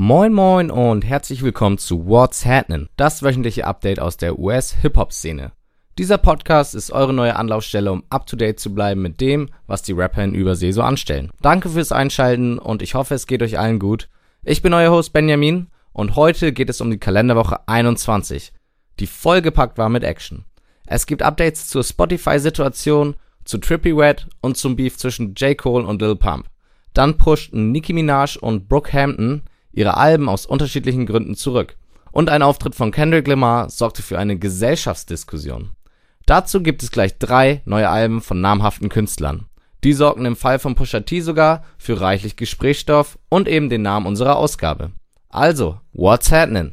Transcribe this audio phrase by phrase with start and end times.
[0.00, 5.50] Moin moin und herzlich willkommen zu What's Happening, das wöchentliche Update aus der US-Hip-Hop-Szene.
[5.98, 10.22] Dieser Podcast ist eure neue Anlaufstelle, um up-to-date zu bleiben mit dem, was die Rapper
[10.22, 11.32] in Übersee so anstellen.
[11.42, 14.08] Danke fürs Einschalten und ich hoffe, es geht euch allen gut.
[14.44, 18.52] Ich bin euer Host Benjamin und heute geht es um die Kalenderwoche 21,
[19.00, 20.44] die vollgepackt war mit Action.
[20.86, 25.58] Es gibt Updates zur Spotify-Situation, zu Trippy Wet und zum Beef zwischen J.
[25.58, 26.46] Cole und Lil Pump.
[26.94, 29.42] Dann pushten Nicki Minaj und Brooke Hampton
[29.78, 31.76] ihre Alben aus unterschiedlichen Gründen zurück.
[32.10, 35.70] Und ein Auftritt von Kendrick Lamar sorgte für eine Gesellschaftsdiskussion.
[36.26, 39.46] Dazu gibt es gleich drei neue Alben von namhaften Künstlern.
[39.84, 44.06] Die sorgten im Fall von Pusha T sogar für reichlich Gesprächsstoff und eben den Namen
[44.06, 44.90] unserer Ausgabe.
[45.28, 46.72] Also, what's happening?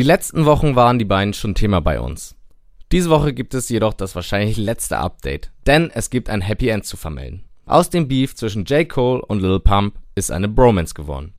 [0.00, 2.34] Die letzten Wochen waren die beiden schon Thema bei uns.
[2.90, 6.86] Diese Woche gibt es jedoch das wahrscheinlich letzte Update, denn es gibt ein Happy End
[6.86, 7.44] zu vermelden.
[7.66, 8.88] Aus dem Beef zwischen J.
[8.88, 11.34] Cole und Lil Pump ist eine Bromance geworden.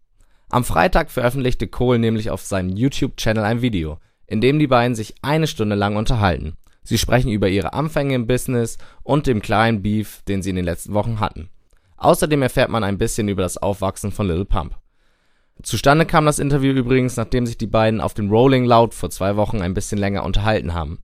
[0.49, 5.15] Am Freitag veröffentlichte Cole nämlich auf seinem YouTube-Channel ein Video, in dem die beiden sich
[5.23, 6.55] eine Stunde lang unterhalten.
[6.83, 10.65] Sie sprechen über ihre Anfänge im Business und dem kleinen Beef, den sie in den
[10.65, 11.49] letzten Wochen hatten.
[11.97, 14.75] Außerdem erfährt man ein bisschen über das Aufwachsen von Lil Pump.
[15.63, 19.35] Zustande kam das Interview übrigens, nachdem sich die beiden auf dem Rolling Loud vor zwei
[19.35, 20.99] Wochen ein bisschen länger unterhalten haben.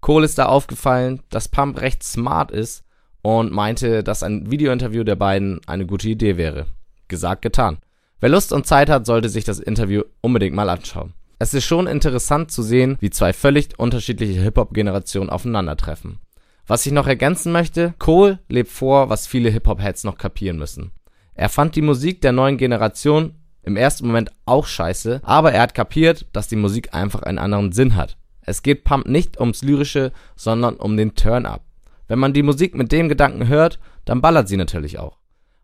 [0.00, 2.84] Cole ist da aufgefallen, dass Pump recht smart ist
[3.22, 6.66] und meinte, dass ein Videointerview der beiden eine gute Idee wäre.
[7.08, 7.78] Gesagt, getan.
[8.20, 11.14] Wer Lust und Zeit hat, sollte sich das Interview unbedingt mal anschauen.
[11.38, 16.18] Es ist schon interessant zu sehen, wie zwei völlig unterschiedliche Hip-Hop-Generationen aufeinandertreffen.
[16.66, 20.92] Was ich noch ergänzen möchte, Cole lebt vor, was viele Hip-Hop-Heads noch kapieren müssen.
[21.34, 25.74] Er fand die Musik der neuen Generation im ersten Moment auch scheiße, aber er hat
[25.74, 28.16] kapiert, dass die Musik einfach einen anderen Sinn hat.
[28.40, 31.62] Es geht Pump nicht ums Lyrische, sondern um den Turn-Up.
[32.08, 35.18] Wenn man die Musik mit dem Gedanken hört, dann ballert sie natürlich auch.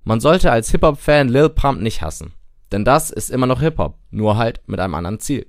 [0.04, 2.32] Man sollte als Hip-Hop-Fan Lil Pump nicht hassen.
[2.70, 5.46] Denn das ist immer noch Hip-Hop, nur halt mit einem anderen Ziel.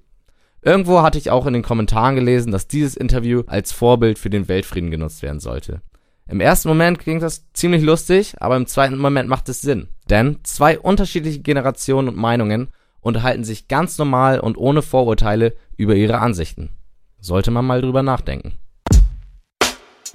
[0.62, 4.48] Irgendwo hatte ich auch in den Kommentaren gelesen, dass dieses Interview als Vorbild für den
[4.48, 5.82] Weltfrieden genutzt werden sollte.
[6.28, 9.88] Im ersten Moment klingt das ziemlich lustig, aber im zweiten Moment macht es Sinn.
[10.10, 16.20] Denn zwei unterschiedliche Generationen und Meinungen unterhalten sich ganz normal und ohne Vorurteile über ihre
[16.20, 16.70] Ansichten.
[17.20, 18.54] Sollte man mal drüber nachdenken.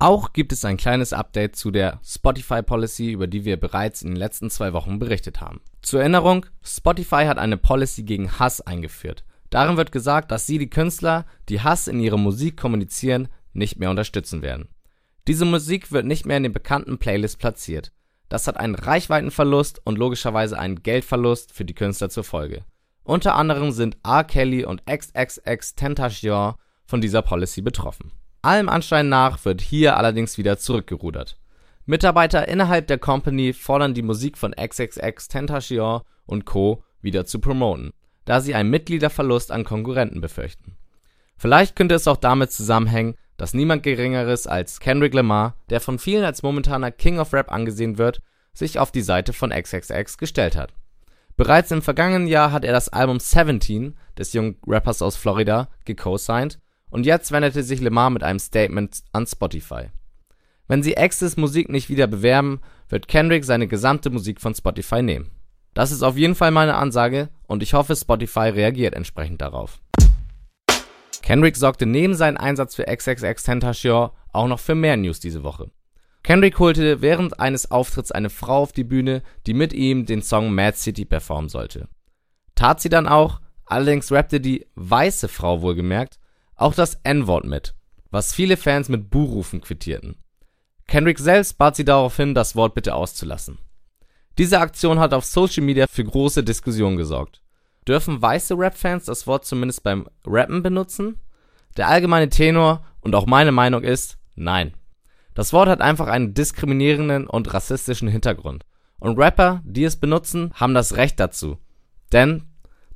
[0.00, 4.08] Auch gibt es ein kleines Update zu der Spotify Policy, über die wir bereits in
[4.08, 5.60] den letzten zwei Wochen berichtet haben.
[5.82, 9.24] Zur Erinnerung, Spotify hat eine Policy gegen Hass eingeführt.
[9.50, 13.90] Darin wird gesagt, dass sie die Künstler, die Hass in ihrer Musik kommunizieren, nicht mehr
[13.90, 14.68] unterstützen werden.
[15.28, 17.92] Diese Musik wird nicht mehr in den bekannten Playlists platziert.
[18.28, 22.64] Das hat einen Reichweitenverlust und logischerweise einen Geldverlust für die Künstler zur Folge.
[23.04, 24.24] Unter anderem sind R.
[24.24, 26.54] Kelly und XXX Tentacion
[26.86, 28.12] von dieser Policy betroffen.
[28.42, 31.38] Allem Anschein nach wird hier allerdings wieder zurückgerudert.
[31.86, 36.82] Mitarbeiter innerhalb der Company fordern die Musik von XXX Tentacion und Co.
[37.02, 37.92] wieder zu promoten,
[38.24, 40.76] da sie einen Mitgliederverlust an Konkurrenten befürchten.
[41.36, 46.24] Vielleicht könnte es auch damit zusammenhängen, dass niemand Geringeres als Kendrick Lamar, der von vielen
[46.24, 48.20] als momentaner King of Rap angesehen wird,
[48.52, 50.72] sich auf die Seite von XXX gestellt hat.
[51.36, 56.60] Bereits im vergangenen Jahr hat er das Album Seventeen des jungen Rappers aus Florida gecosigned
[56.90, 59.88] und jetzt wendete sich Lamar mit einem Statement an Spotify.
[60.68, 65.30] Wenn sie X's Musik nicht wieder bewerben, wird Kendrick seine gesamte Musik von Spotify nehmen.
[65.74, 69.80] Das ist auf jeden Fall meine Ansage und ich hoffe, Spotify reagiert entsprechend darauf.
[71.24, 75.70] Kendrick sorgte neben seinem Einsatz für XXX Tentacion auch noch für mehr News diese Woche.
[76.22, 80.54] Kendrick holte während eines Auftritts eine Frau auf die Bühne, die mit ihm den Song
[80.54, 81.88] Mad City performen sollte.
[82.54, 86.18] Tat sie dann auch, allerdings rappte die weiße Frau wohlgemerkt
[86.56, 87.74] auch das N-Wort mit,
[88.10, 90.16] was viele Fans mit Buhrufen quittierten.
[90.88, 93.56] Kendrick selbst bat sie daraufhin, das Wort bitte auszulassen.
[94.36, 97.40] Diese Aktion hat auf Social Media für große Diskussionen gesorgt.
[97.86, 101.18] Dürfen weiße Rap-Fans das Wort zumindest beim Rappen benutzen?
[101.76, 104.74] Der allgemeine Tenor und auch meine Meinung ist, nein.
[105.34, 108.64] Das Wort hat einfach einen diskriminierenden und rassistischen Hintergrund.
[109.00, 111.58] Und Rapper, die es benutzen, haben das Recht dazu.
[112.12, 112.44] Denn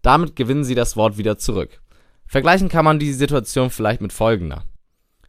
[0.02, 1.82] damit gewinnen sie das Wort wieder zurück.
[2.26, 4.64] Vergleichen kann man die Situation vielleicht mit folgender.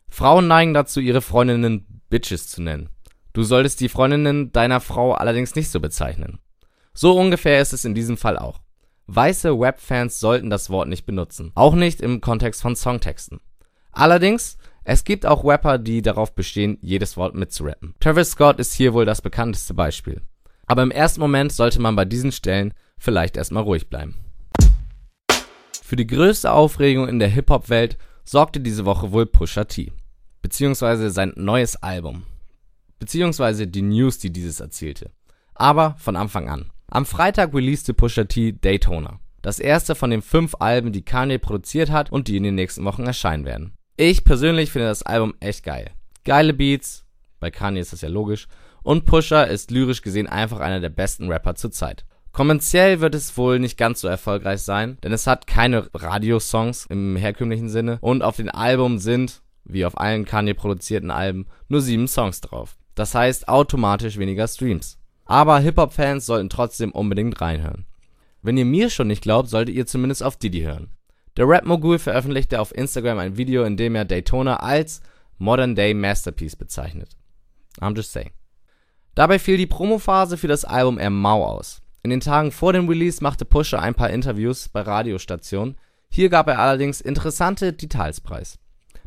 [0.10, 2.89] Frauen neigen dazu, ihre Freundinnen Bitches zu nennen.
[3.34, 6.39] Du solltest die Freundinnen deiner Frau allerdings nicht so bezeichnen.
[6.94, 8.62] So ungefähr ist es in diesem Fall auch.
[9.12, 13.40] Weiße Webfans sollten das Wort nicht benutzen, auch nicht im Kontext von Songtexten.
[13.92, 17.96] Allerdings, es gibt auch Rapper, die darauf bestehen, jedes Wort mitzurappen.
[18.00, 20.22] Travis Scott ist hier wohl das bekannteste Beispiel.
[20.68, 24.14] Aber im ersten Moment sollte man bei diesen Stellen vielleicht erstmal ruhig bleiben.
[25.82, 29.92] Für die größte Aufregung in der Hip-Hop-Welt sorgte diese Woche wohl Pusha T.
[30.44, 32.28] Beziehungsweise sein neues Album.
[33.00, 35.10] Beziehungsweise die News, die dieses erzielte.
[35.56, 36.70] Aber von Anfang an.
[36.91, 39.19] Am Freitag releaste Pusha T Daytona.
[39.44, 42.83] Das erste von den fünf Alben, die Kanye produziert hat und die in den nächsten
[42.83, 43.74] Wochen erscheinen werden.
[43.95, 45.91] Ich persönlich finde das Album echt geil.
[46.25, 47.06] Geile Beats,
[47.39, 48.47] bei Kanye ist das ja logisch,
[48.81, 52.06] und Pusha ist lyrisch gesehen einfach einer der besten Rapper zur Zeit.
[52.31, 57.15] Kommerziell wird es wohl nicht ganz so erfolgreich sein, denn es hat keine Radiosongs im
[57.15, 62.07] herkömmlichen Sinne und auf dem Album sind, wie auf allen Kanye produzierten Alben, nur sieben
[62.07, 62.77] Songs drauf.
[62.95, 64.99] Das heißt automatisch weniger Streams.
[65.30, 67.86] Aber Hip-Hop-Fans sollten trotzdem unbedingt reinhören.
[68.42, 70.90] Wenn ihr mir schon nicht glaubt, solltet ihr zumindest auf Diddy hören.
[71.38, 75.02] Der Rap-Mogul veröffentlichte auf Instagram ein Video, in dem er Daytona als
[75.38, 77.16] Modern Day Masterpiece bezeichnet.
[77.80, 78.31] I'm just saying.
[79.14, 81.84] Dabei fiel die Promophase für das Album eher mau aus.
[82.02, 85.78] In den Tagen vor dem Release machte Pusha ein paar Interviews bei Radiostationen,
[86.10, 88.58] hier gab er allerdings interessante Details preis.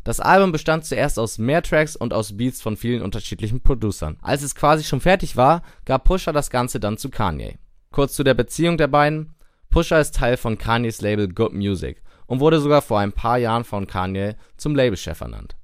[0.03, 4.17] Das Album bestand zuerst aus mehr Tracks und aus Beats von vielen unterschiedlichen Producern.
[4.21, 7.57] Als es quasi schon fertig war, gab Pusha das Ganze dann zu Kanye.
[7.91, 9.35] Kurz zu der Beziehung der beiden.
[9.69, 13.63] Pusha ist Teil von Kanyes Label Good Music und wurde sogar vor ein paar Jahren
[13.63, 15.55] von Kanye zum Labelchef ernannt.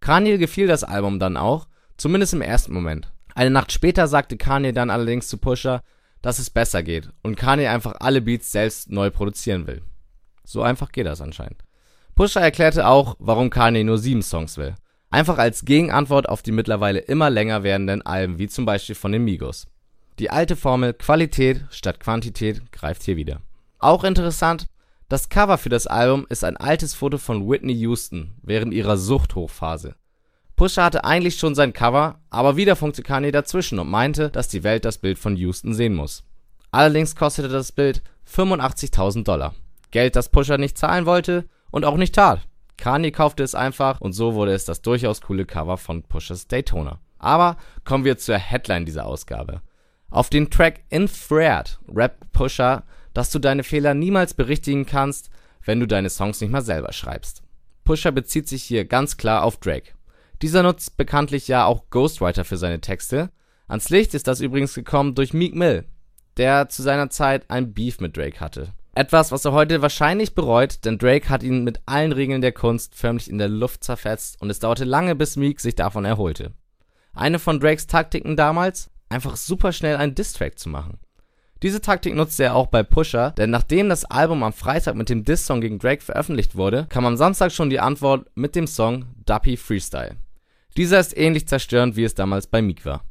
[0.00, 1.66] Kanye gefiel das Album dann auch,
[1.96, 3.10] zumindest im ersten Moment.
[3.34, 5.80] Eine Nacht später sagte Kanye dann allerdings zu Pusha,
[6.20, 9.82] dass es besser geht und Kanye einfach alle Beats selbst neu produzieren will.
[10.44, 11.65] So einfach geht das anscheinend.
[12.16, 14.74] Pusha erklärte auch, warum Kanye nur sieben Songs will.
[15.10, 19.22] Einfach als Gegenantwort auf die mittlerweile immer länger werdenden Alben wie zum Beispiel von den
[19.22, 19.66] Migos.
[20.18, 23.42] Die alte Formel Qualität statt Quantität greift hier wieder.
[23.78, 24.66] Auch interessant,
[25.10, 29.94] das Cover für das Album ist ein altes Foto von Whitney Houston während ihrer Suchthochphase.
[30.56, 34.64] Pusha hatte eigentlich schon sein Cover, aber wieder funkte Kanye dazwischen und meinte, dass die
[34.64, 36.24] Welt das Bild von Houston sehen muss.
[36.70, 39.54] Allerdings kostete das Bild 85.000 Dollar.
[39.90, 42.40] Geld, das Pusha nicht zahlen wollte und auch nicht tat.
[42.78, 47.00] Kanye kaufte es einfach und so wurde es das durchaus coole Cover von Pushas Daytona.
[47.18, 49.60] Aber kommen wir zur Headline dieser Ausgabe.
[50.08, 55.28] Auf den Track Infrared rappt Pusha, dass du deine Fehler niemals berichtigen kannst,
[55.66, 57.42] wenn du deine Songs nicht mal selber schreibst.
[57.84, 59.92] Pusha bezieht sich hier ganz klar auf Drake.
[60.40, 63.28] Dieser nutzt bekanntlich ja auch Ghostwriter für seine Texte.
[63.68, 65.84] Ans Licht ist das übrigens gekommen durch Meek Mill,
[66.38, 68.72] der zu seiner Zeit ein Beef mit Drake hatte.
[68.96, 72.94] Etwas, was er heute wahrscheinlich bereut, denn Drake hat ihn mit allen Regeln der Kunst
[72.94, 76.54] förmlich in der Luft zerfetzt und es dauerte lange, bis Meek sich davon erholte.
[77.12, 78.88] Eine von Drakes Taktiken damals?
[79.10, 80.98] Einfach super schnell einen Distrack zu machen.
[81.62, 85.24] Diese Taktik nutzte er auch bei Pusher, denn nachdem das Album am Freitag mit dem
[85.24, 89.58] Diss-Song gegen Drake veröffentlicht wurde, kam am Samstag schon die Antwort mit dem Song Duppy
[89.58, 90.16] Freestyle.
[90.78, 93.04] Dieser ist ähnlich zerstörend, wie es damals bei Meek war.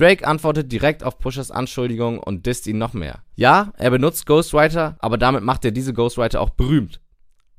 [0.00, 3.18] Drake antwortet direkt auf Pushers Anschuldigung und disst ihn noch mehr.
[3.34, 7.00] Ja, er benutzt Ghostwriter, aber damit macht er diese Ghostwriter auch berühmt.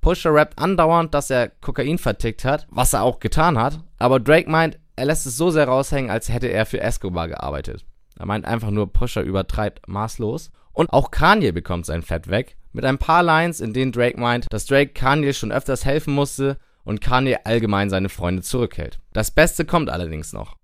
[0.02, 4.50] Pusher rappt andauernd, dass er Kokain vertickt hat, was er auch getan hat, aber Drake
[4.50, 7.86] meint, er lässt es so sehr raushängen, als hätte er für Escobar gearbeitet.
[8.18, 10.52] Er meint einfach nur, Pusher übertreibt maßlos.
[10.74, 14.48] Und auch Kanye bekommt sein Fett weg, mit ein paar Lines, in denen Drake meint,
[14.52, 19.00] dass Drake Kanye schon öfters helfen musste und Kanye allgemein seine Freunde zurückhält.
[19.12, 20.56] Das Beste kommt allerdings noch.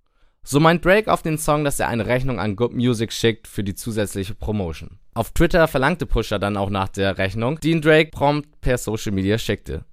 [0.49, 3.65] So meint Drake auf den Song, dass er eine Rechnung an Good Music schickt für
[3.65, 4.97] die zusätzliche Promotion.
[5.13, 9.11] Auf Twitter verlangte Pusher dann auch nach der Rechnung, die ihn Drake prompt per Social
[9.11, 9.83] Media schickte.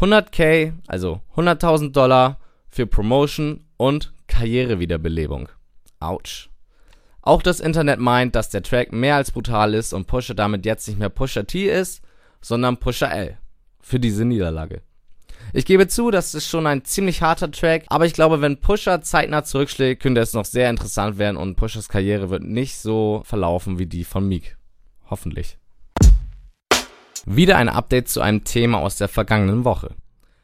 [0.00, 5.48] 100k, also 100.000 Dollar für Promotion und Karrierewiederbelebung.
[6.00, 6.50] Autsch.
[7.22, 10.88] Auch das Internet meint, dass der Track mehr als brutal ist und Pusher damit jetzt
[10.88, 12.02] nicht mehr Pusher T ist,
[12.40, 13.38] sondern Pusher L.
[13.80, 14.82] Für diese Niederlage.
[15.56, 19.02] Ich gebe zu, das ist schon ein ziemlich harter Track, aber ich glaube, wenn Pusher
[19.02, 23.78] zeitnah zurückschlägt, könnte es noch sehr interessant werden und Pushers Karriere wird nicht so verlaufen
[23.78, 24.56] wie die von Meek.
[25.08, 25.56] Hoffentlich.
[27.24, 29.94] Wieder ein Update zu einem Thema aus der vergangenen Woche.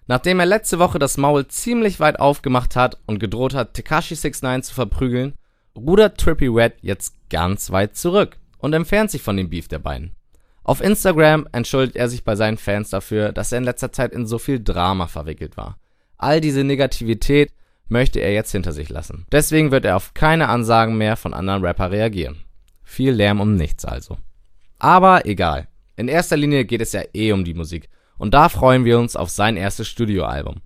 [0.06, 4.68] Nachdem er letzte Woche das Maul ziemlich weit aufgemacht hat und gedroht hat, Tekashi 69
[4.68, 5.34] zu verprügeln,
[5.76, 10.14] rudert Trippy Red jetzt ganz weit zurück und entfernt sich von dem Beef der beiden.
[10.62, 14.26] Auf Instagram entschuldigt er sich bei seinen Fans dafür, dass er in letzter Zeit in
[14.26, 15.78] so viel Drama verwickelt war.
[16.18, 17.52] All diese Negativität
[17.88, 19.26] möchte er jetzt hinter sich lassen.
[19.32, 22.44] Deswegen wird er auf keine Ansagen mehr von anderen Rapper reagieren.
[22.84, 24.18] Viel Lärm um nichts also.
[24.78, 25.68] Aber egal.
[25.96, 27.88] In erster Linie geht es ja eh um die Musik.
[28.16, 30.60] Und da freuen wir uns auf sein erstes Studioalbum.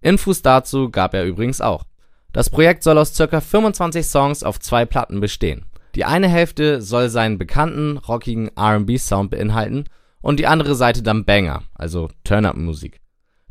[0.00, 1.84] Infos dazu gab er übrigens auch.
[2.32, 3.40] Das Projekt soll aus ca.
[3.40, 5.66] 25 Songs auf zwei Platten bestehen.
[5.94, 9.84] Die eine Hälfte soll seinen bekannten, rockigen R&B-Sound beinhalten
[10.20, 13.00] und die andere Seite dann Banger, also Turn-Up-Musik.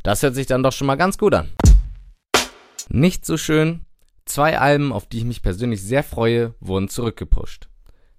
[0.02, 1.50] Das hört sich dann doch schon mal ganz gut an.
[2.88, 3.84] Nicht so schön,
[4.24, 7.68] zwei Alben, auf die ich mich persönlich sehr freue, wurden zurückgepusht.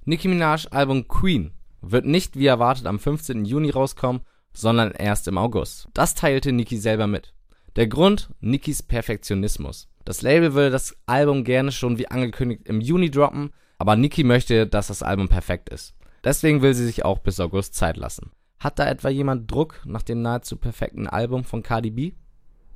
[0.06, 1.52] Nicki Minaj Album Queen
[1.82, 3.46] wird nicht wie erwartet am 15.
[3.46, 4.22] Juni rauskommen,
[4.54, 5.88] sondern erst im August.
[5.94, 7.34] Das teilte Nicki selber mit.
[7.76, 8.30] Der Grund?
[8.40, 9.88] Nickis Perfektionismus.
[10.06, 13.52] Das Label würde das Album gerne schon wie angekündigt im Juni droppen,
[13.82, 15.96] aber Nicki möchte, dass das Album perfekt ist.
[16.24, 18.30] Deswegen will sie sich auch bis August Zeit lassen.
[18.60, 22.12] Hat da etwa jemand Druck nach dem nahezu perfekten Album von Cardi B?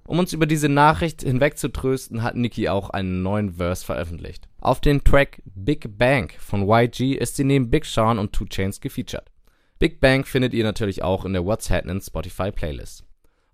[0.08, 4.50] Um uns über diese Nachricht hinwegzutrösten, hat Nicki auch einen neuen Verse veröffentlicht.
[4.60, 8.82] Auf den Track Big Bang von YG ist sie neben Big Sean und 2 Chains
[8.82, 9.32] gefeatured.
[9.78, 13.04] Big Bang findet ihr natürlich auch in der What's Happening Spotify Playlist.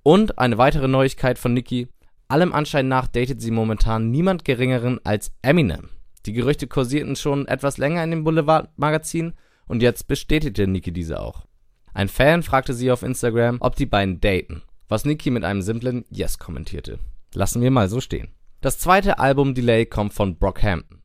[0.03, 1.89] Und eine weitere Neuigkeit von Nicki.
[2.29, 5.89] Allem Anschein nach datet sie momentan niemand geringeren als Eminem.
[6.25, 9.33] Die Gerüchte kursierten schon etwas länger in dem Boulevard-Magazin
[9.67, 11.45] und jetzt bestätigte Nicki diese auch.
[11.93, 16.05] Ein Fan fragte sie auf Instagram, ob die beiden daten, was Nicki mit einem simplen
[16.09, 16.99] Yes kommentierte.
[17.33, 18.29] Lassen wir mal so stehen.
[18.61, 21.01] Das zweite Album-Delay kommt von Brockhampton.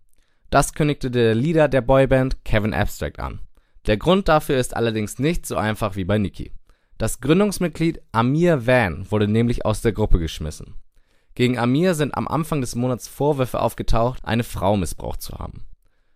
[0.50, 3.40] Das kündigte der Leader der Boyband Kevin Abstract an.
[3.86, 6.52] Der Grund dafür ist allerdings nicht so einfach wie bei Nicki.
[6.98, 10.74] Das Gründungsmitglied Amir Van wurde nämlich aus der Gruppe geschmissen.
[11.36, 15.66] Gegen Amir sind am Anfang des Monats Vorwürfe aufgetaucht, eine Frau missbraucht zu haben.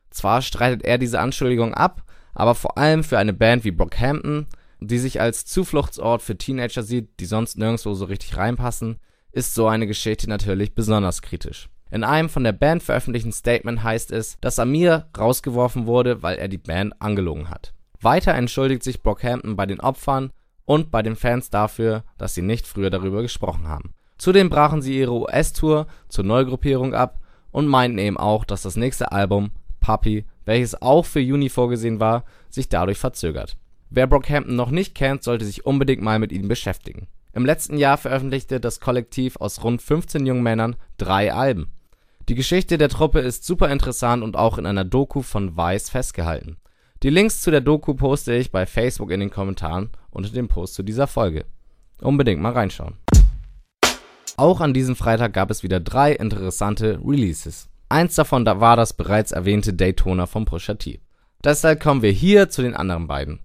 [0.09, 4.47] Zwar streitet er diese Anschuldigung ab, aber vor allem für eine Band wie Brockhampton,
[4.81, 8.97] die sich als Zufluchtsort für Teenager sieht, die sonst nirgendwo so richtig reinpassen,
[9.31, 11.69] ist so eine Geschichte natürlich besonders kritisch.
[11.91, 16.49] In einem von der Band veröffentlichten Statement heißt es, dass Amir rausgeworfen wurde, weil er
[16.49, 17.75] die Band angelogen hat.
[18.01, 20.33] Weiter entschuldigt sich Brockhampton bei den Opfern
[20.65, 23.93] und bei den Fans dafür, dass sie nicht früher darüber gesprochen haben.
[24.21, 27.21] Zudem brachen sie ihre US-Tour zur Neugruppierung ab
[27.53, 29.51] und meinten eben auch, dass das nächste Album,
[29.81, 33.57] Puppy, welches auch für Juni vorgesehen war, sich dadurch verzögert.
[33.89, 37.09] Wer Brockhampton noch nicht kennt, sollte sich unbedingt mal mit ihnen beschäftigen.
[37.33, 41.71] Im letzten Jahr veröffentlichte das Kollektiv aus rund 15 jungen Männern drei Alben.
[42.29, 46.59] Die Geschichte der Truppe ist super interessant und auch in einer Doku von Vice festgehalten.
[47.03, 50.75] Die Links zu der Doku poste ich bei Facebook in den Kommentaren unter dem Post
[50.75, 51.47] zu dieser Folge.
[52.03, 52.99] Unbedingt mal reinschauen.
[54.41, 57.69] Auch an diesem Freitag gab es wieder drei interessante Releases.
[57.91, 60.99] Eins davon war das bereits erwähnte Daytona von Pusha T.
[61.45, 63.41] Deshalb kommen wir hier zu den anderen beiden.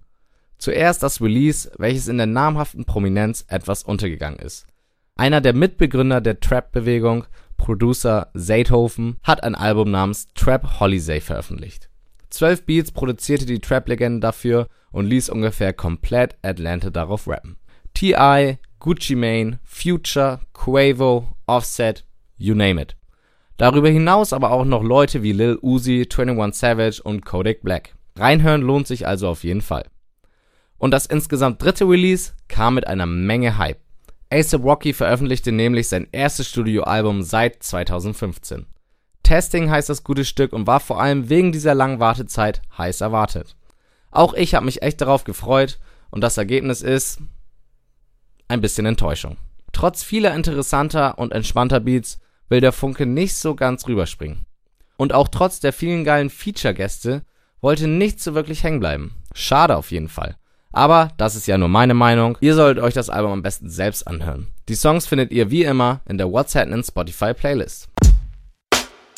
[0.56, 4.68] Zuerst das Release, welches in der namhaften Prominenz etwas untergegangen ist.
[5.16, 7.26] Einer der Mitbegründer der Trap-Bewegung,
[7.58, 11.90] Producer Zaythofen, hat ein Album namens Trap Holiday veröffentlicht.
[12.30, 17.58] Zwölf Beats produzierte die Trap-Legende dafür und ließ ungefähr komplett Atlanta darauf rappen.
[17.92, 22.04] T.I., Gucci Mane, Future, Quavo, Offset,
[22.38, 22.94] you name it.
[23.56, 27.96] Darüber hinaus aber auch noch Leute wie Lil Uzi, 21 Savage und Kodak Black.
[28.14, 29.86] Reinhören lohnt sich also auf jeden Fall.
[30.78, 33.80] Und das insgesamt dritte Release kam mit einer Menge Hype.
[34.30, 38.66] ASAP Rocky veröffentlichte nämlich sein erstes Studioalbum seit 2015.
[39.24, 43.56] Testing heißt das gute Stück und war vor allem wegen dieser langen Wartezeit heiß erwartet.
[44.12, 47.20] Auch ich habe mich echt darauf gefreut und das Ergebnis ist
[48.48, 49.36] ein bisschen Enttäuschung.
[49.72, 54.46] Trotz vieler interessanter und entspannter Beats will der Funke nicht so ganz rüberspringen.
[54.96, 57.22] Und auch trotz der vielen geilen Feature-Gäste
[57.60, 59.14] wollte nicht so wirklich hängen bleiben.
[59.34, 60.36] Schade auf jeden Fall.
[60.72, 62.36] Aber das ist ja nur meine Meinung.
[62.40, 64.48] Ihr solltet euch das Album am besten selbst anhören.
[64.68, 67.88] Die Songs findet ihr wie immer in der What's Happening Spotify Playlist.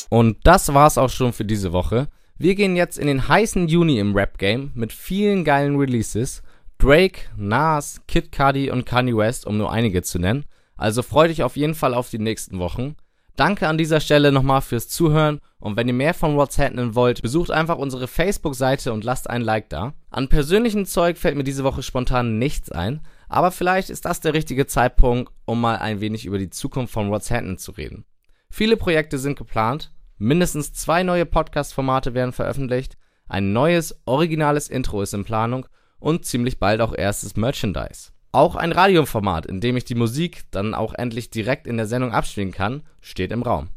[0.08, 2.08] Und das war's auch schon für diese Woche.
[2.38, 6.42] Wir gehen jetzt in den heißen Juni im Rap-Game mit vielen geilen Releases
[6.78, 10.44] Drake, Nas, Kid Cudi und Kanye West, um nur einige zu nennen.
[10.76, 12.94] Also freut euch auf jeden Fall auf die nächsten Wochen.
[13.34, 17.22] Danke an dieser Stelle nochmal fürs Zuhören und wenn ihr mehr von What's Happening wollt,
[17.22, 19.94] besucht einfach unsere Facebook-Seite und lasst ein Like da.
[20.10, 24.34] An persönlichem Zeug fällt mir diese Woche spontan nichts ein, aber vielleicht ist das der
[24.34, 28.04] richtige Zeitpunkt, um mal ein wenig über die Zukunft von What's Happening zu reden.
[28.50, 35.14] Viele Projekte sind geplant, mindestens zwei neue Podcast-Formate werden veröffentlicht, ein neues, originales Intro ist
[35.14, 35.66] in Planung
[35.98, 38.10] und ziemlich bald auch erstes Merchandise.
[38.32, 42.12] Auch ein Radioformat, in dem ich die Musik dann auch endlich direkt in der Sendung
[42.12, 43.68] abspielen kann, steht im Raum.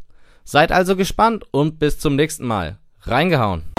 [0.44, 2.78] Seid also gespannt und bis zum nächsten Mal.
[3.02, 3.71] Reingehauen!